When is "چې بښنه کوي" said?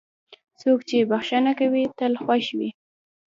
0.89-1.83